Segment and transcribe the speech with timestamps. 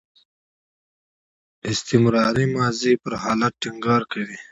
[1.71, 4.37] استمراري ماضي پر حالت ټینګار کوي.